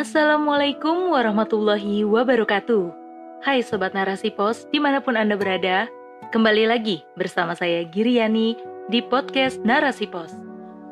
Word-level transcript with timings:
Assalamualaikum 0.00 1.12
warahmatullahi 1.12 2.08
wabarakatuh. 2.08 2.88
Hai 3.44 3.60
Sobat 3.60 3.92
Narasi 3.92 4.32
Pos, 4.32 4.64
di 4.72 4.80
mana 4.80 5.04
pun 5.04 5.12
Anda 5.12 5.36
berada, 5.36 5.92
kembali 6.32 6.72
lagi 6.72 7.04
bersama 7.20 7.52
saya 7.52 7.84
Giriani 7.84 8.56
di 8.88 9.04
podcast 9.04 9.60
Narasi 9.60 10.08
Pos. 10.08 10.32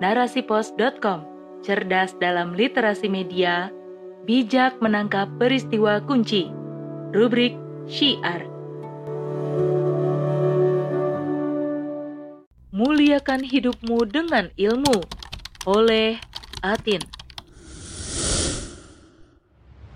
Narasipos.com, 0.04 1.24
cerdas 1.64 2.12
dalam 2.20 2.52
literasi 2.52 3.08
media, 3.08 3.72
bijak 4.28 4.76
menangkap 4.84 5.24
peristiwa 5.40 6.04
kunci. 6.04 6.52
Rubrik 7.16 7.56
Syiar. 7.88 8.44
Muliakan 12.76 13.40
hidupmu 13.40 14.04
dengan 14.04 14.52
ilmu 14.60 15.00
oleh 15.64 16.20
Atin. 16.60 17.17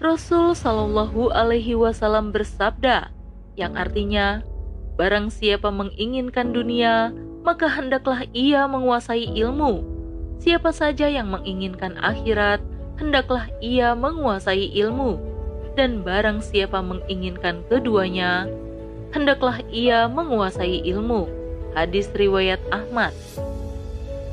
Rasul 0.02 0.59
Shallallahu 0.59 1.30
Alaihi 1.30 1.79
Wasallam 1.79 2.34
bersabda, 2.34 3.15
yang 3.55 3.79
artinya, 3.79 4.42
barang 4.98 5.30
siapa 5.30 5.70
menginginkan 5.70 6.51
dunia, 6.51 7.15
maka 7.47 7.70
hendaklah 7.70 8.27
ia 8.34 8.66
menguasai 8.66 9.30
ilmu. 9.30 9.87
Siapa 10.42 10.75
saja 10.75 11.06
yang 11.06 11.30
menginginkan 11.30 11.95
akhirat, 12.02 12.59
hendaklah 12.98 13.47
ia 13.62 13.95
menguasai 13.95 14.75
ilmu. 14.75 15.23
Dan 15.78 16.03
barang 16.03 16.42
siapa 16.42 16.83
menginginkan 16.83 17.62
keduanya, 17.70 18.50
hendaklah 19.14 19.62
ia 19.70 20.11
menguasai 20.11 20.83
ilmu. 20.83 21.30
Hadis 21.78 22.11
riwayat 22.11 22.59
Ahmad. 22.75 23.14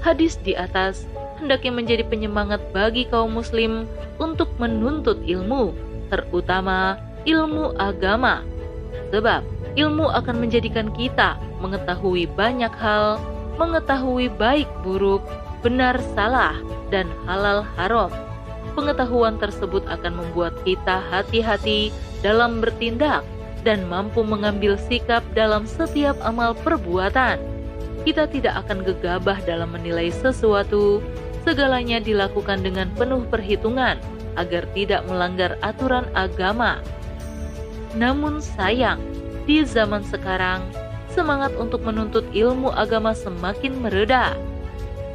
Hadis 0.02 0.34
di 0.42 0.58
atas 0.58 1.06
hendaknya 1.39 1.71
menjadi 1.71 2.03
penyemangat 2.05 2.59
bagi 2.75 3.08
kaum 3.08 3.39
muslim 3.39 3.88
untuk 4.19 4.52
menuntut 4.59 5.23
ilmu, 5.23 5.72
terutama 6.11 7.00
ilmu 7.23 7.73
agama. 7.80 8.44
Sebab 9.09 9.41
ilmu 9.80 10.11
akan 10.11 10.36
menjadikan 10.38 10.91
kita 10.94 11.39
mengetahui 11.64 12.30
banyak 12.36 12.72
hal, 12.77 13.17
mengetahui 13.55 14.30
baik 14.36 14.67
buruk, 14.83 15.23
benar 15.64 15.97
salah, 16.14 16.55
dan 16.94 17.09
halal 17.25 17.66
haram. 17.75 18.11
Pengetahuan 18.77 19.42
tersebut 19.42 19.83
akan 19.89 20.23
membuat 20.23 20.53
kita 20.64 21.02
hati-hati 21.09 21.92
dalam 22.21 22.61
bertindak 22.61 23.25
dan 23.67 23.83
mampu 23.92 24.23
mengambil 24.23 24.80
sikap 24.80 25.25
dalam 25.36 25.67
setiap 25.67 26.16
amal 26.23 26.55
perbuatan. 26.55 27.39
Kita 28.08 28.31
tidak 28.31 28.64
akan 28.66 28.88
gegabah 28.88 29.44
dalam 29.44 29.75
menilai 29.75 30.08
sesuatu 30.08 31.03
segalanya 31.44 32.00
dilakukan 32.04 32.64
dengan 32.64 32.92
penuh 32.95 33.23
perhitungan 33.28 34.00
agar 34.36 34.64
tidak 34.76 35.04
melanggar 35.08 35.59
aturan 35.59 36.08
agama. 36.16 36.80
Namun 37.98 38.40
sayang, 38.40 39.02
di 39.50 39.66
zaman 39.66 40.06
sekarang, 40.06 40.62
semangat 41.10 41.52
untuk 41.58 41.82
menuntut 41.82 42.23
ilmu 42.32 42.70
agama 42.72 43.17
semakin 43.17 43.82
mereda. 43.82 44.38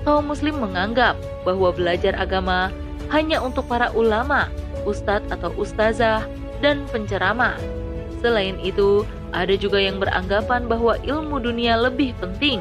Kaum 0.05 0.29
muslim 0.29 0.61
menganggap 0.61 1.17
bahwa 1.49 1.73
belajar 1.73 2.13
agama 2.19 2.69
hanya 3.09 3.41
untuk 3.41 3.65
para 3.71 3.89
ulama, 3.95 4.51
ustadz 4.85 5.31
atau 5.33 5.55
ustazah, 5.57 6.27
dan 6.61 6.85
penceramah. 6.93 7.57
Selain 8.21 8.57
itu, 8.61 9.05
ada 9.33 9.53
juga 9.57 9.81
yang 9.81 10.01
beranggapan 10.01 10.65
bahwa 10.65 10.97
ilmu 11.05 11.41
dunia 11.41 11.77
lebih 11.77 12.17
penting. 12.21 12.61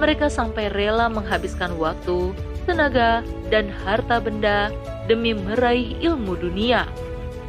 Mereka 0.00 0.28
sampai 0.32 0.72
rela 0.72 1.08
menghabiskan 1.08 1.76
waktu, 1.76 2.32
tenaga, 2.64 3.26
dan 3.50 3.68
harta 3.68 4.22
benda 4.22 4.72
demi 5.10 5.34
meraih 5.36 5.98
ilmu 6.00 6.38
dunia. 6.38 6.88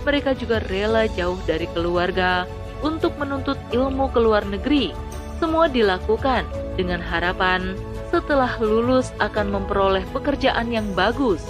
Mereka 0.04 0.36
juga 0.36 0.60
rela 0.68 1.08
jauh 1.16 1.40
dari 1.48 1.70
keluarga 1.72 2.44
untuk 2.84 3.16
menuntut 3.16 3.56
ilmu 3.72 4.12
ke 4.12 4.20
luar 4.20 4.44
negeri. 4.44 4.92
Semua 5.40 5.72
dilakukan 5.72 6.44
dengan 6.76 7.00
harapan 7.00 7.80
setelah 8.14 8.52
lulus 8.62 9.10
akan 9.18 9.50
memperoleh 9.50 10.04
pekerjaan 10.14 10.70
yang 10.70 10.86
bagus. 10.94 11.42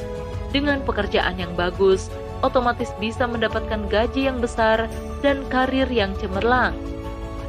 Dengan 0.54 0.80
pekerjaan 0.86 1.42
yang 1.42 1.52
bagus, 1.58 2.14
otomatis 2.46 2.94
bisa 3.02 3.26
mendapatkan 3.26 3.90
gaji 3.90 4.30
yang 4.30 4.38
besar 4.38 4.86
dan 5.26 5.42
karir 5.50 5.90
yang 5.90 6.14
cemerlang. 6.22 6.78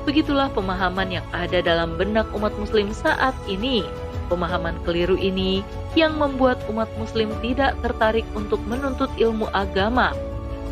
Begitulah 0.09 0.53
pemahaman 0.53 1.21
yang 1.21 1.27
ada 1.33 1.61
dalam 1.61 1.97
benak 1.97 2.29
umat 2.33 2.53
Muslim 2.61 2.93
saat 2.93 3.33
ini. 3.49 3.85
Pemahaman 4.25 4.81
keliru 4.89 5.21
ini 5.21 5.61
yang 5.93 6.17
membuat 6.17 6.65
umat 6.73 6.89
Muslim 6.97 7.29
tidak 7.45 7.77
tertarik 7.85 8.25
untuk 8.33 8.59
menuntut 8.65 9.13
ilmu 9.21 9.53
agama. 9.53 10.17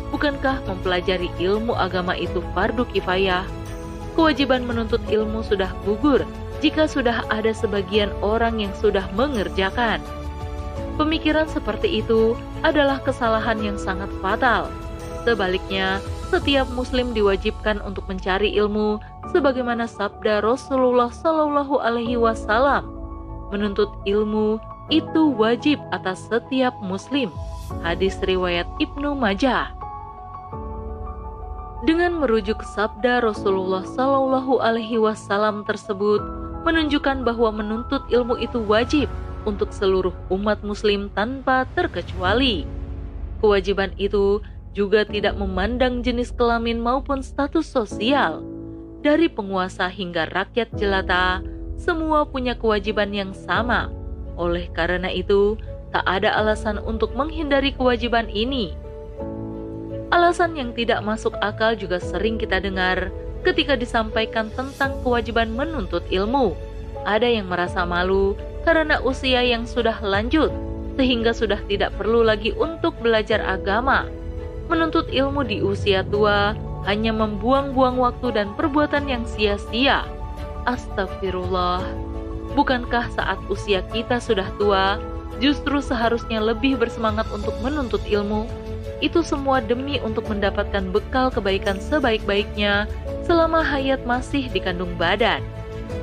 Bukankah 0.09 0.61
mempelajari 0.65 1.29
ilmu 1.37 1.73
agama 1.73 2.17
itu 2.17 2.41
fardu 2.53 2.85
kifayah? 2.89 3.45
Kewajiban 4.13 4.65
menuntut 4.65 5.01
ilmu 5.09 5.41
sudah 5.41 5.73
gugur 5.85 6.21
jika 6.61 6.85
sudah 6.85 7.25
ada 7.33 7.49
sebagian 7.49 8.13
orang 8.21 8.61
yang 8.61 8.73
sudah 8.77 9.09
mengerjakan. 9.17 9.97
Pemikiran 10.97 11.49
seperti 11.49 12.05
itu 12.05 12.37
adalah 12.61 13.01
kesalahan 13.01 13.57
yang 13.57 13.77
sangat 13.81 14.09
fatal. 14.21 14.69
Sebaliknya, 15.25 15.97
setiap 16.29 16.69
muslim 16.77 17.13
diwajibkan 17.13 17.81
untuk 17.81 18.05
mencari 18.05 18.53
ilmu 18.53 19.01
sebagaimana 19.33 19.89
sabda 19.89 20.45
Rasulullah 20.45 21.09
Shallallahu 21.09 21.81
alaihi 21.81 22.21
wasallam 22.21 22.92
menuntut 23.53 23.93
ilmu 24.09 24.57
itu 24.89 25.29
wajib 25.37 25.77
atas 25.93 26.25
setiap 26.25 26.73
muslim. 26.81 27.29
Hadis 27.85 28.17
riwayat 28.25 28.65
Ibnu 28.81 29.13
Majah. 29.13 29.69
Dengan 31.85 32.17
merujuk 32.17 32.63
sabda 32.63 33.21
Rasulullah 33.21 33.85
Shallallahu 33.85 34.63
Alaihi 34.63 34.97
Wasallam 34.97 35.67
tersebut, 35.67 36.23
menunjukkan 36.63 37.27
bahwa 37.27 37.51
menuntut 37.53 38.07
ilmu 38.07 38.39
itu 38.39 38.63
wajib 38.63 39.11
untuk 39.43 39.75
seluruh 39.75 40.15
umat 40.31 40.63
Muslim 40.63 41.11
tanpa 41.11 41.67
terkecuali. 41.75 42.63
Kewajiban 43.43 43.91
itu 43.99 44.39
juga 44.71 45.03
tidak 45.03 45.35
memandang 45.35 45.99
jenis 46.01 46.31
kelamin 46.31 46.79
maupun 46.79 47.19
status 47.19 47.67
sosial, 47.67 48.39
dari 49.03 49.27
penguasa 49.27 49.91
hingga 49.91 50.31
rakyat 50.31 50.71
jelata, 50.79 51.43
semua 51.77 52.25
punya 52.27 52.55
kewajiban 52.55 53.11
yang 53.11 53.31
sama. 53.35 53.91
Oleh 54.39 54.69
karena 54.73 55.09
itu, 55.11 55.59
tak 55.93 56.05
ada 56.09 56.33
alasan 56.33 56.81
untuk 56.81 57.13
menghindari 57.13 57.69
kewajiban 57.73 58.25
ini. 58.33 58.73
Alasan 60.09 60.57
yang 60.57 60.73
tidak 60.73 61.01
masuk 61.01 61.33
akal 61.41 61.73
juga 61.73 61.97
sering 61.97 62.37
kita 62.37 62.61
dengar 62.61 63.09
ketika 63.45 63.77
disampaikan 63.77 64.49
tentang 64.53 64.97
kewajiban 65.05 65.53
menuntut 65.53 66.01
ilmu. 66.09 66.57
Ada 67.03 67.27
yang 67.27 67.51
merasa 67.51 67.83
malu 67.83 68.33
karena 68.63 68.97
usia 69.03 69.43
yang 69.43 69.67
sudah 69.67 69.99
lanjut, 69.99 70.49
sehingga 70.95 71.35
sudah 71.35 71.59
tidak 71.67 71.91
perlu 71.99 72.23
lagi 72.23 72.55
untuk 72.55 72.95
belajar 73.03 73.43
agama. 73.43 74.07
Menuntut 74.71 75.11
ilmu 75.11 75.43
di 75.43 75.59
usia 75.59 76.01
tua 76.07 76.55
hanya 76.87 77.11
membuang-buang 77.11 77.99
waktu 77.99 78.31
dan 78.31 78.55
perbuatan 78.55 79.11
yang 79.11 79.23
sia-sia. 79.27 80.07
Astagfirullah, 80.63 81.83
bukankah 82.55 83.11
saat 83.11 83.35
usia 83.51 83.83
kita 83.91 84.23
sudah 84.23 84.47
tua, 84.55 84.95
justru 85.43 85.83
seharusnya 85.83 86.39
lebih 86.39 86.79
bersemangat 86.79 87.27
untuk 87.35 87.51
menuntut 87.59 87.99
ilmu? 88.07 88.47
Itu 89.03 89.27
semua 89.27 89.59
demi 89.59 89.99
untuk 89.99 90.23
mendapatkan 90.31 90.87
bekal 90.95 91.27
kebaikan 91.27 91.83
sebaik-baiknya 91.83 92.87
selama 93.27 93.59
hayat 93.59 94.07
masih 94.07 94.47
dikandung 94.55 94.95
badan. 94.95 95.43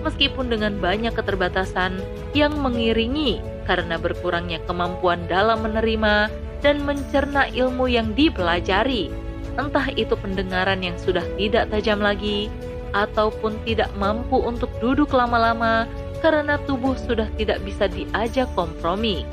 Meskipun 0.04 0.52
dengan 0.52 0.76
banyak 0.76 1.16
keterbatasan 1.16 1.96
yang 2.36 2.52
mengiringi 2.60 3.40
karena 3.64 3.96
berkurangnya 3.96 4.60
kemampuan 4.68 5.24
dalam 5.24 5.64
menerima 5.64 6.28
dan 6.60 6.84
mencerna 6.84 7.48
ilmu 7.56 7.88
yang 7.88 8.12
dipelajari, 8.12 9.08
entah 9.56 9.88
itu 9.96 10.12
pendengaran 10.20 10.84
yang 10.84 11.00
sudah 11.00 11.24
tidak 11.40 11.72
tajam 11.72 12.04
lagi, 12.04 12.52
ataupun 12.92 13.58
tidak 13.66 13.90
mampu 13.96 14.38
untuk 14.40 14.70
duduk 14.78 15.10
lama-lama 15.14 15.86
karena 16.20 16.60
tubuh 16.68 16.94
sudah 16.94 17.28
tidak 17.40 17.64
bisa 17.64 17.88
diajak 17.88 18.46
kompromi. 18.52 19.24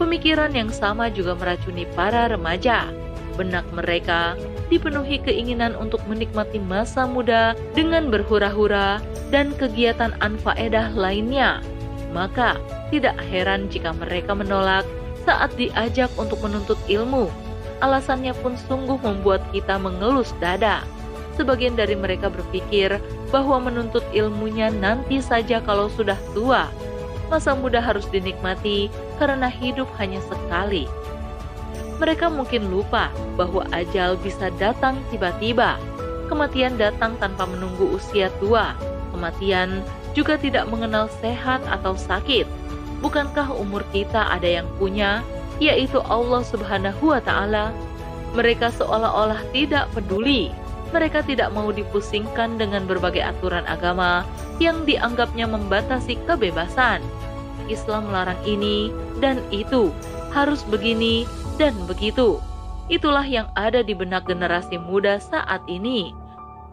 Pemikiran 0.00 0.56
yang 0.56 0.72
sama 0.72 1.12
juga 1.12 1.36
meracuni 1.36 1.84
para 1.92 2.28
remaja. 2.32 2.88
Benak 3.36 3.68
mereka 3.72 4.36
dipenuhi 4.72 5.20
keinginan 5.20 5.76
untuk 5.76 6.00
menikmati 6.08 6.56
masa 6.56 7.04
muda 7.04 7.52
dengan 7.76 8.08
berhura-hura 8.08 9.02
dan 9.28 9.52
kegiatan 9.56 10.16
anfaedah 10.24 10.92
lainnya. 10.96 11.60
Maka, 12.16 12.56
tidak 12.90 13.20
heran 13.28 13.70
jika 13.70 13.94
mereka 13.94 14.34
menolak 14.34 14.82
saat 15.22 15.52
diajak 15.54 16.10
untuk 16.16 16.40
menuntut 16.42 16.80
ilmu. 16.88 17.30
Alasannya 17.80 18.34
pun 18.40 18.56
sungguh 18.56 18.98
membuat 19.00 19.40
kita 19.54 19.76
mengelus 19.80 20.34
dada. 20.42 20.84
Sebagian 21.40 21.72
dari 21.72 21.96
mereka 21.96 22.28
berpikir 22.28 23.00
bahwa 23.32 23.64
menuntut 23.64 24.04
ilmunya 24.12 24.68
nanti 24.68 25.24
saja 25.24 25.64
kalau 25.64 25.88
sudah 25.88 26.20
tua. 26.36 26.68
Masa 27.32 27.56
muda 27.56 27.80
harus 27.80 28.04
dinikmati 28.12 28.92
karena 29.16 29.48
hidup 29.48 29.88
hanya 29.96 30.20
sekali. 30.28 30.84
Mereka 31.96 32.28
mungkin 32.28 32.68
lupa 32.68 33.08
bahwa 33.40 33.64
ajal 33.72 34.20
bisa 34.20 34.52
datang 34.60 35.00
tiba-tiba. 35.08 35.80
Kematian 36.28 36.76
datang 36.76 37.16
tanpa 37.16 37.48
menunggu 37.48 37.88
usia 37.96 38.28
tua. 38.36 38.76
Kematian 39.16 39.80
juga 40.12 40.36
tidak 40.36 40.68
mengenal 40.68 41.08
sehat 41.24 41.64
atau 41.72 41.96
sakit. 41.96 42.44
Bukankah 43.00 43.48
umur 43.56 43.80
kita 43.96 44.28
ada 44.28 44.60
yang 44.60 44.68
punya, 44.76 45.24
yaitu 45.56 46.04
Allah 46.04 46.44
Subhanahu 46.44 47.16
wa 47.16 47.20
Ta'ala? 47.24 47.72
Mereka 48.36 48.76
seolah-olah 48.76 49.40
tidak 49.56 49.88
peduli. 49.96 50.59
Mereka 50.90 51.22
tidak 51.26 51.54
mau 51.54 51.70
dipusingkan 51.70 52.58
dengan 52.58 52.84
berbagai 52.84 53.22
aturan 53.22 53.62
agama 53.70 54.26
yang 54.58 54.82
dianggapnya 54.82 55.46
membatasi 55.46 56.18
kebebasan. 56.26 56.98
Islam 57.70 58.10
melarang 58.10 58.38
ini 58.42 58.90
dan 59.22 59.38
itu, 59.54 59.94
harus 60.34 60.66
begini 60.66 61.30
dan 61.62 61.74
begitu. 61.86 62.42
Itulah 62.90 63.22
yang 63.22 63.46
ada 63.54 63.86
di 63.86 63.94
benak 63.94 64.26
generasi 64.26 64.74
muda 64.82 65.22
saat 65.22 65.62
ini. 65.70 66.10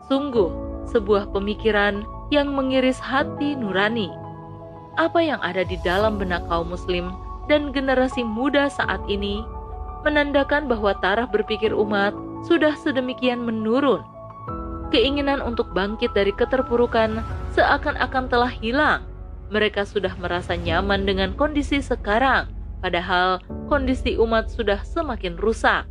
Sungguh, 0.09 0.49
sebuah 0.89 1.29
pemikiran 1.29 2.01
yang 2.33 2.57
mengiris 2.57 2.97
hati 2.97 3.53
nurani. 3.53 4.09
Apa 4.97 5.21
yang 5.21 5.37
ada 5.45 5.61
di 5.61 5.77
dalam 5.85 6.17
benak 6.17 6.41
kaum 6.49 6.73
muslim 6.73 7.13
dan 7.45 7.69
generasi 7.69 8.25
muda 8.25 8.65
saat 8.65 8.99
ini 9.05 9.45
menandakan 10.01 10.65
bahwa 10.65 10.97
taraf 10.97 11.29
berpikir 11.29 11.69
umat 11.69 12.17
sudah 12.45 12.75
sedemikian 12.77 13.41
menurun. 13.41 14.03
Keinginan 14.93 15.41
untuk 15.43 15.71
bangkit 15.73 16.13
dari 16.13 16.31
keterpurukan 16.35 17.23
seakan-akan 17.57 18.25
telah 18.29 18.51
hilang. 18.51 19.01
Mereka 19.47 19.87
sudah 19.87 20.11
merasa 20.19 20.59
nyaman 20.59 21.07
dengan 21.07 21.31
kondisi 21.35 21.79
sekarang 21.79 22.57
Padahal 22.77 23.41
kondisi 23.65 24.15
umat 24.21 24.53
sudah 24.53 24.81
semakin 24.85 25.37
rusak. 25.37 25.89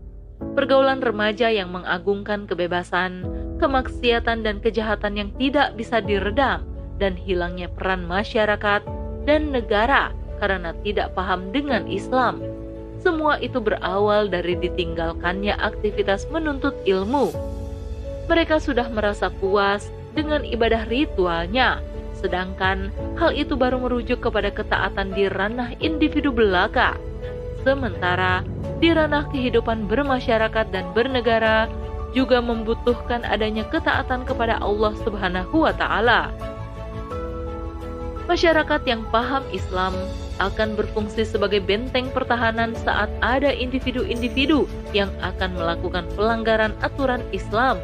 Pergaulan 0.54 1.00
remaja 1.00 1.48
yang 1.48 1.72
mengagungkan 1.72 2.44
kebebasan, 2.44 3.24
kemaksiatan 3.58 4.44
dan 4.44 4.60
kejahatan 4.60 5.16
yang 5.16 5.30
tidak 5.40 5.74
bisa 5.74 5.98
diredam 6.04 6.62
dan 7.00 7.16
hilangnya 7.16 7.72
peran 7.72 8.04
masyarakat 8.04 8.84
dan 9.24 9.50
negara 9.50 10.12
karena 10.38 10.76
tidak 10.84 11.16
paham 11.16 11.50
dengan 11.50 11.88
Islam. 11.88 12.40
Semua 13.00 13.38
itu 13.38 13.60
berawal 13.60 14.28
dari 14.32 14.56
ditinggalkannya 14.56 15.54
aktivitas 15.56 16.26
menuntut 16.32 16.74
ilmu. 16.88 17.30
Mereka 18.26 18.58
sudah 18.58 18.90
merasa 18.90 19.30
puas 19.30 19.92
dengan 20.16 20.42
ibadah 20.42 20.88
ritualnya, 20.88 21.78
sedangkan 22.18 22.90
hal 23.20 23.36
itu 23.36 23.54
baru 23.54 23.78
merujuk 23.78 24.24
kepada 24.24 24.50
ketaatan 24.50 25.12
di 25.12 25.28
ranah 25.30 25.76
individu 25.78 26.32
belaka. 26.32 26.96
Sementara 27.62 28.42
di 28.82 28.90
ranah 28.90 29.28
kehidupan 29.30 29.86
bermasyarakat 29.86 30.66
dan 30.72 30.90
bernegara 30.96 31.70
juga 32.16 32.40
membutuhkan 32.40 33.22
adanya 33.28 33.68
ketaatan 33.68 34.24
kepada 34.24 34.56
Allah 34.58 34.96
Subhanahu 35.04 35.68
wa 35.68 35.72
taala. 35.76 36.32
Masyarakat 38.26 38.82
yang 38.88 39.06
paham 39.12 39.44
Islam 39.54 39.94
akan 40.36 40.76
berfungsi 40.76 41.24
sebagai 41.24 41.64
benteng 41.64 42.12
pertahanan 42.12 42.76
saat 42.84 43.08
ada 43.24 43.48
individu-individu 43.48 44.68
yang 44.92 45.08
akan 45.24 45.56
melakukan 45.56 46.04
pelanggaran 46.12 46.76
aturan 46.84 47.24
Islam. 47.32 47.80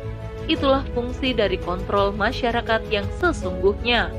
Itulah 0.50 0.84
fungsi 0.92 1.32
dari 1.32 1.56
kontrol 1.56 2.12
masyarakat 2.12 2.82
yang 2.90 3.06
sesungguhnya 3.22 4.10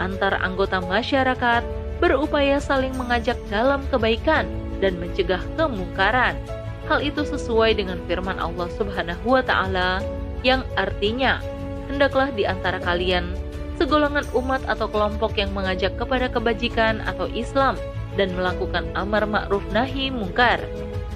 antar 0.00 0.40
anggota 0.40 0.80
masyarakat 0.80 1.62
berupaya 2.00 2.56
saling 2.58 2.92
mengajak 2.96 3.36
dalam 3.52 3.84
kebaikan 3.92 4.48
dan 4.80 4.96
mencegah 4.96 5.40
kemungkaran. 5.54 6.34
Hal 6.88 7.04
itu 7.04 7.22
sesuai 7.22 7.76
dengan 7.78 8.00
firman 8.08 8.40
Allah 8.40 8.66
Subhanahu 8.74 9.36
wa 9.38 9.44
taala 9.44 10.00
yang 10.40 10.64
artinya, 10.74 11.38
hendaklah 11.86 12.32
di 12.32 12.48
antara 12.48 12.80
kalian 12.80 13.36
segolongan 13.80 14.28
umat 14.36 14.60
atau 14.68 14.84
kelompok 14.92 15.40
yang 15.40 15.48
mengajak 15.56 15.96
kepada 15.96 16.28
kebajikan 16.28 17.00
atau 17.08 17.24
Islam 17.32 17.80
dan 18.20 18.36
melakukan 18.36 18.84
amar 18.92 19.24
ma'ruf 19.24 19.64
nahi 19.72 20.12
mungkar. 20.12 20.60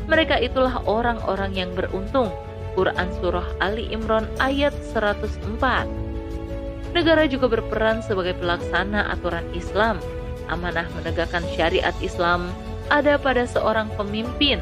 Mereka 0.08 0.40
itulah 0.40 0.80
orang-orang 0.88 1.52
yang 1.52 1.70
beruntung. 1.76 2.32
Quran 2.72 3.06
Surah 3.20 3.46
Ali 3.60 3.86
Imran 3.92 4.26
ayat 4.42 4.74
104 4.96 5.86
Negara 6.90 7.28
juga 7.28 7.46
berperan 7.46 8.00
sebagai 8.02 8.34
pelaksana 8.40 9.12
aturan 9.12 9.44
Islam. 9.52 10.00
Amanah 10.48 10.88
menegakkan 10.96 11.44
syariat 11.54 11.94
Islam 12.00 12.48
ada 12.88 13.20
pada 13.20 13.44
seorang 13.44 13.92
pemimpin. 13.94 14.58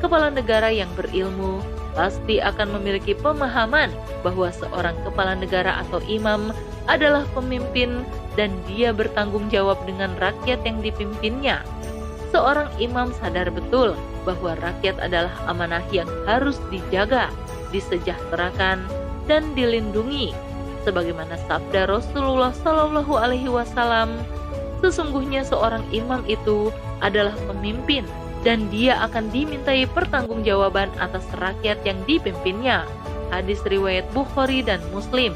Kepala 0.00 0.32
negara 0.34 0.70
yang 0.74 0.90
berilmu 0.98 1.62
pasti 1.92 2.40
akan 2.40 2.80
memiliki 2.80 3.12
pemahaman 3.12 3.92
bahwa 4.24 4.48
seorang 4.48 4.96
kepala 5.04 5.36
negara 5.36 5.84
atau 5.86 6.00
imam 6.08 6.50
adalah 6.88 7.28
pemimpin 7.36 8.02
dan 8.34 8.52
dia 8.64 8.90
bertanggung 8.90 9.52
jawab 9.52 9.78
dengan 9.84 10.16
rakyat 10.18 10.64
yang 10.64 10.80
dipimpinnya. 10.80 11.60
Seorang 12.32 12.72
imam 12.80 13.12
sadar 13.20 13.52
betul 13.52 13.92
bahwa 14.24 14.56
rakyat 14.56 14.96
adalah 15.04 15.32
amanah 15.44 15.84
yang 15.92 16.08
harus 16.24 16.56
dijaga, 16.72 17.28
disejahterakan, 17.70 18.80
dan 19.28 19.52
dilindungi 19.52 20.32
sebagaimana 20.82 21.38
sabda 21.46 21.86
Rasulullah 21.86 22.50
Shallallahu 22.50 23.14
Alaihi 23.14 23.46
Wasallam, 23.46 24.18
sesungguhnya 24.82 25.46
seorang 25.46 25.86
imam 25.94 26.26
itu 26.26 26.74
adalah 26.98 27.34
pemimpin 27.46 28.02
dan 28.42 28.66
dia 28.70 28.98
akan 29.06 29.30
dimintai 29.30 29.86
pertanggungjawaban 29.90 30.90
atas 30.98 31.26
rakyat 31.38 31.78
yang 31.86 31.98
dipimpinnya. 32.06 32.86
Hadis 33.30 33.62
riwayat 33.64 34.04
Bukhari 34.12 34.60
dan 34.60 34.82
Muslim. 34.92 35.32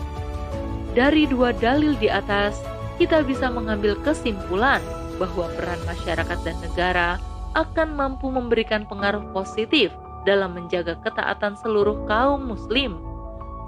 Dari 0.93 1.25
dua 1.31 1.55
dalil 1.56 1.97
di 1.97 2.11
atas, 2.11 2.61
kita 3.00 3.25
bisa 3.25 3.49
mengambil 3.49 3.97
kesimpulan 4.03 4.82
bahwa 5.17 5.49
peran 5.56 5.81
masyarakat 5.88 6.38
dan 6.44 6.56
negara 6.61 7.08
akan 7.56 7.97
mampu 7.97 8.29
memberikan 8.29 8.85
pengaruh 8.85 9.25
positif 9.32 9.88
dalam 10.29 10.53
menjaga 10.53 10.99
ketaatan 11.00 11.56
seluruh 11.56 12.05
kaum 12.05 12.53
muslim 12.53 13.00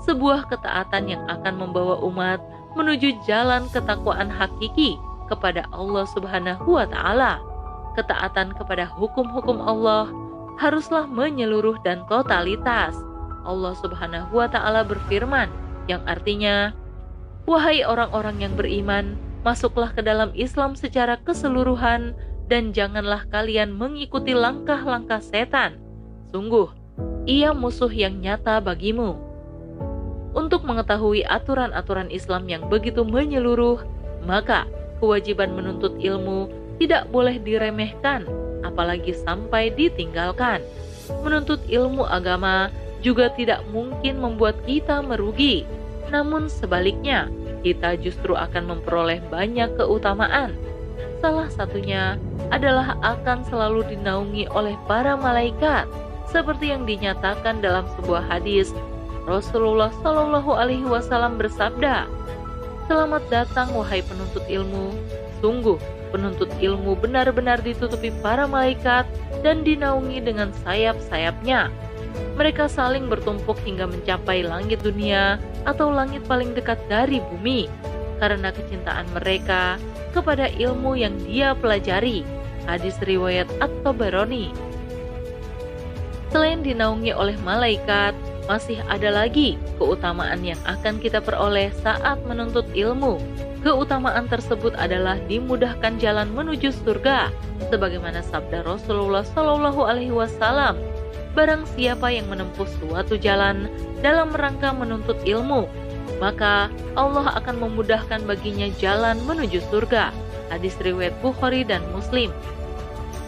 sebuah 0.04 0.46
ketaatan 0.46 1.10
yang 1.10 1.22
akan 1.26 1.54
membawa 1.58 1.98
umat 2.06 2.38
menuju 2.76 3.18
jalan 3.26 3.66
ketakwaan 3.72 4.30
hakiki 4.30 5.00
kepada 5.26 5.66
Allah 5.74 6.06
Subhanahu 6.14 6.78
wa 6.78 6.86
taala. 6.86 7.42
Ketaatan 7.96 8.52
kepada 8.56 8.84
hukum-hukum 8.88 9.62
Allah 9.62 10.10
haruslah 10.58 11.06
menyeluruh 11.06 11.78
dan 11.86 12.02
totalitas. 12.10 12.92
Allah 13.46 13.72
Subhanahu 13.78 14.34
wa 14.34 14.50
taala 14.50 14.84
berfirman 14.84 15.48
yang 15.86 16.04
artinya, 16.04 16.74
"Wahai 17.48 17.86
orang-orang 17.86 18.44
yang 18.44 18.54
beriman, 18.58 19.16
masuklah 19.46 19.94
ke 19.94 20.04
dalam 20.04 20.34
Islam 20.36 20.76
secara 20.76 21.16
keseluruhan 21.22 22.12
dan 22.50 22.74
janganlah 22.76 23.24
kalian 23.30 23.72
mengikuti 23.72 24.36
langkah-langkah 24.36 25.22
setan. 25.22 25.80
Sungguh, 26.28 26.68
ia 27.24 27.56
musuh 27.56 27.88
yang 27.88 28.20
nyata 28.20 28.60
bagimu." 28.60 29.16
Untuk 30.36 30.66
mengetahui 30.68 31.24
aturan-aturan 31.24 32.12
Islam 32.12 32.44
yang 32.52 32.68
begitu 32.68 33.00
menyeluruh, 33.00 33.80
maka 34.28 34.68
kewajiban 35.00 35.56
menuntut 35.56 35.96
ilmu 35.96 36.50
tidak 36.78 37.10
boleh 37.10 37.42
diremehkan, 37.42 38.24
apalagi 38.62 39.12
sampai 39.14 39.74
ditinggalkan. 39.74 40.62
Menuntut 41.26 41.58
ilmu 41.66 42.06
agama 42.06 42.70
juga 43.02 43.30
tidak 43.34 43.62
mungkin 43.74 44.22
membuat 44.22 44.58
kita 44.66 45.02
merugi, 45.02 45.66
namun 46.08 46.46
sebaliknya, 46.48 47.28
kita 47.66 47.98
justru 47.98 48.38
akan 48.38 48.78
memperoleh 48.78 49.18
banyak 49.28 49.74
keutamaan. 49.74 50.54
Salah 51.18 51.50
satunya 51.50 52.14
adalah 52.54 52.94
akan 53.02 53.42
selalu 53.50 53.82
dinaungi 53.90 54.46
oleh 54.54 54.78
para 54.86 55.18
malaikat, 55.18 55.90
seperti 56.30 56.70
yang 56.70 56.86
dinyatakan 56.86 57.58
dalam 57.58 57.88
sebuah 57.98 58.22
hadis 58.30 58.70
Rasulullah 59.26 59.92
Shallallahu 60.00 60.56
Alaihi 60.56 60.86
Wasallam 60.86 61.36
bersabda, 61.36 62.08
Selamat 62.88 63.20
datang 63.28 63.68
wahai 63.76 64.00
penuntut 64.00 64.40
ilmu. 64.48 64.96
Sungguh 65.44 65.76
penuntut 66.10 66.50
ilmu 66.58 66.96
benar-benar 66.98 67.60
ditutupi 67.60 68.12
para 68.24 68.48
malaikat 68.48 69.04
dan 69.44 69.62
dinaungi 69.62 70.24
dengan 70.24 70.50
sayap-sayapnya. 70.64 71.70
Mereka 72.34 72.70
saling 72.70 73.06
bertumpuk 73.06 73.58
hingga 73.62 73.86
mencapai 73.86 74.46
langit 74.46 74.82
dunia 74.82 75.38
atau 75.66 75.90
langit 75.90 76.24
paling 76.26 76.54
dekat 76.54 76.78
dari 76.86 77.18
bumi 77.20 77.66
karena 78.18 78.50
kecintaan 78.50 79.06
mereka 79.14 79.78
kepada 80.10 80.50
ilmu 80.58 80.98
yang 80.98 81.14
dia 81.26 81.54
pelajari. 81.54 82.26
Hadis 82.66 82.98
riwayat 83.00 83.48
At-Tabarani. 83.62 84.52
Selain 86.28 86.60
dinaungi 86.60 87.16
oleh 87.16 87.32
malaikat, 87.40 88.12
masih 88.44 88.80
ada 88.88 89.08
lagi 89.08 89.56
keutamaan 89.80 90.44
yang 90.44 90.60
akan 90.68 91.00
kita 91.00 91.24
peroleh 91.24 91.72
saat 91.80 92.20
menuntut 92.28 92.68
ilmu. 92.76 93.16
Keutamaan 93.58 94.30
tersebut 94.30 94.70
adalah 94.78 95.18
dimudahkan 95.26 95.98
jalan 95.98 96.30
menuju 96.30 96.70
surga, 96.70 97.34
sebagaimana 97.66 98.22
sabda 98.22 98.62
Rasulullah 98.62 99.26
Shallallahu 99.26 99.82
Alaihi 99.82 100.14
Wasallam. 100.14 100.78
barang 101.36 101.70
siapa 101.78 102.10
yang 102.10 102.26
menempuh 102.26 102.66
suatu 102.66 103.14
jalan 103.14 103.70
dalam 104.02 104.34
rangka 104.34 104.74
menuntut 104.74 105.22
ilmu, 105.22 105.70
maka 106.18 106.66
Allah 106.98 107.30
akan 107.38 107.62
memudahkan 107.62 108.26
baginya 108.26 108.66
jalan 108.82 109.22
menuju 109.22 109.62
surga. 109.70 110.10
Hadis 110.50 110.74
riwayat 110.82 111.14
Bukhari 111.22 111.62
dan 111.62 111.84
Muslim. 111.94 112.34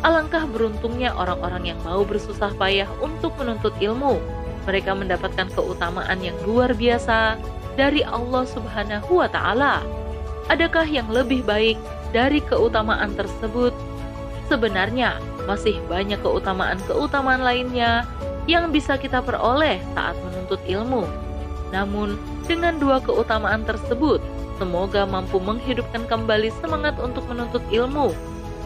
Alangkah 0.03 0.49
beruntungnya 0.49 1.15
orang-orang 1.15 1.71
yang 1.71 1.81
mau 1.87 2.03
bersusah 2.03 2.51
payah 2.57 2.89
untuk 2.99 3.37
menuntut 3.39 3.77
ilmu. 3.79 4.19
Mereka 4.65 4.97
mendapatkan 4.97 5.47
keutamaan 5.53 6.19
yang 6.19 6.35
luar 6.43 6.75
biasa 6.75 7.37
dari 7.79 8.03
Allah 8.03 8.43
Subhanahu 8.49 9.23
wa 9.23 9.29
taala. 9.29 10.00
Adakah 10.51 10.83
yang 10.83 11.07
lebih 11.07 11.47
baik 11.47 11.79
dari 12.11 12.43
keutamaan 12.43 13.15
tersebut? 13.15 13.71
Sebenarnya, 14.51 15.23
masih 15.47 15.79
banyak 15.87 16.19
keutamaan-keutamaan 16.27 17.39
lainnya 17.39 18.03
yang 18.51 18.75
bisa 18.75 18.99
kita 18.99 19.23
peroleh 19.23 19.79
saat 19.95 20.19
menuntut 20.27 20.59
ilmu. 20.67 21.07
Namun, 21.71 22.19
dengan 22.51 22.83
dua 22.83 22.99
keutamaan 22.99 23.63
tersebut, 23.63 24.19
semoga 24.59 25.07
mampu 25.07 25.39
menghidupkan 25.39 26.03
kembali 26.11 26.51
semangat 26.59 26.99
untuk 26.99 27.23
menuntut 27.31 27.63
ilmu. 27.71 28.11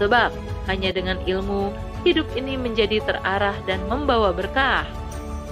Sebab, 0.01 0.33
hanya 0.65 0.89
dengan 0.89 1.21
ilmu, 1.29 1.69
hidup 2.09 2.25
ini 2.33 2.57
menjadi 2.57 3.05
terarah 3.05 3.61
dan 3.69 3.85
membawa 3.93 4.33
berkah. 4.33 4.89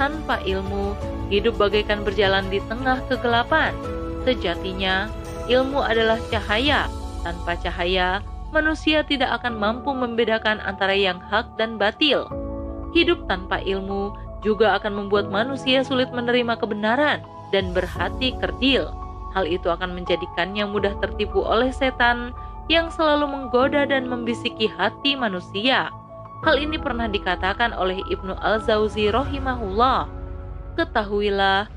Tanpa 0.01 0.41
ilmu, 0.49 0.97
hidup 1.29 1.61
bagaikan 1.61 2.01
berjalan 2.01 2.49
di 2.49 2.57
tengah 2.73 3.05
kegelapan. 3.13 3.77
Sejatinya, 4.25 5.13
ilmu 5.49 5.83
adalah 5.83 6.19
cahaya. 6.31 6.87
Tanpa 7.23 7.55
cahaya, 7.59 8.19
manusia 8.51 9.07
tidak 9.07 9.43
akan 9.43 9.57
mampu 9.57 9.95
membedakan 9.95 10.59
antara 10.63 10.93
yang 10.93 11.23
hak 11.23 11.47
dan 11.57 11.79
batil. 11.79 12.27
Hidup 12.93 13.25
tanpa 13.31 13.63
ilmu 13.63 14.13
juga 14.43 14.77
akan 14.77 15.07
membuat 15.07 15.31
manusia 15.31 15.87
sulit 15.87 16.11
menerima 16.11 16.59
kebenaran 16.59 17.23
dan 17.55 17.71
berhati 17.71 18.35
kerdil. 18.43 18.91
Hal 19.33 19.49
itu 19.49 19.71
akan 19.71 19.97
menjadikannya 19.97 20.69
mudah 20.69 20.93
tertipu 21.01 21.41
oleh 21.41 21.73
setan 21.73 22.37
yang 22.69 22.93
selalu 22.93 23.31
menggoda 23.31 23.89
dan 23.89 24.05
membisiki 24.05 24.69
hati 24.69 25.17
manusia. 25.17 25.89
Hal 26.43 26.59
ini 26.59 26.77
pernah 26.77 27.07
dikatakan 27.07 27.71
oleh 27.73 28.03
Ibnu 28.11 28.35
Al-Zawzi 28.35 29.15
rahimahullah. 29.15 30.11
Ketahuilah 30.75 31.71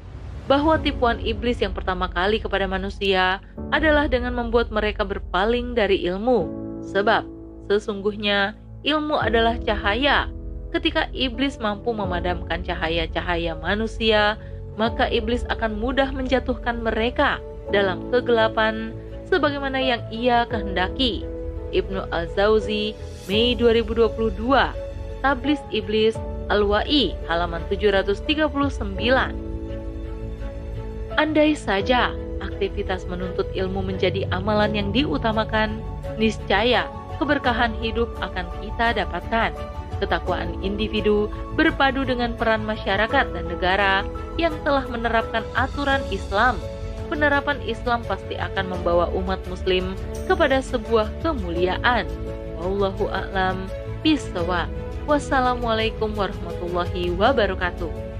bahwa 0.45 0.77
tipuan 0.77 1.17
iblis 1.21 1.57
yang 1.57 1.73
pertama 1.73 2.05
kali 2.05 2.37
kepada 2.37 2.69
manusia 2.69 3.41
adalah 3.73 4.05
dengan 4.05 4.37
membuat 4.37 4.69
mereka 4.69 5.01
berpaling 5.01 5.73
dari 5.73 6.05
ilmu. 6.05 6.45
Sebab 6.85 7.25
sesungguhnya 7.65 8.53
ilmu 8.85 9.17
adalah 9.17 9.57
cahaya. 9.65 10.29
Ketika 10.69 11.09
iblis 11.15 11.57
mampu 11.57 11.95
memadamkan 11.95 12.61
cahaya-cahaya 12.61 13.57
manusia, 13.57 14.37
maka 14.77 15.09
iblis 15.09 15.47
akan 15.49 15.79
mudah 15.79 16.11
menjatuhkan 16.13 16.83
mereka 16.83 17.41
dalam 17.73 18.11
kegelapan 18.13 18.93
sebagaimana 19.25 19.81
yang 19.81 20.01
ia 20.13 20.45
kehendaki. 20.45 21.25
Ibnu 21.73 22.05
Al-Zawzi, 22.13 22.93
Mei 23.25 23.57
2022, 23.57 24.29
Tablis 25.25 25.59
Iblis 25.73 26.13
Al-Wa'i, 26.53 27.17
halaman 27.25 27.65
739. 27.73 29.44
Andai 31.15 31.55
saja 31.55 32.11
aktivitas 32.43 33.07
menuntut 33.07 33.47
ilmu 33.55 33.79
menjadi 33.79 34.27
amalan 34.35 34.75
yang 34.75 34.89
diutamakan, 34.91 35.79
niscaya 36.19 36.91
keberkahan 37.15 37.71
hidup 37.79 38.11
akan 38.19 38.43
kita 38.59 38.99
dapatkan. 38.99 39.55
Ketakwaan 40.03 40.59
individu 40.59 41.31
berpadu 41.55 42.03
dengan 42.03 42.35
peran 42.35 42.67
masyarakat 42.67 43.31
dan 43.31 43.45
negara 43.47 44.03
yang 44.35 44.51
telah 44.67 44.83
menerapkan 44.91 45.47
aturan 45.55 46.03
Islam. 46.11 46.59
Penerapan 47.07 47.63
Islam 47.63 48.03
pasti 48.03 48.35
akan 48.35 48.75
membawa 48.75 49.07
umat 49.15 49.39
muslim 49.47 49.95
kepada 50.27 50.59
sebuah 50.59 51.07
kemuliaan. 51.23 52.11
Wallahu 52.59 53.07
a'lam 53.07 53.71
bishawab. 54.03 54.67
Wassalamualaikum 55.07 56.11
warahmatullahi 56.11 57.13
wabarakatuh. 57.15 58.14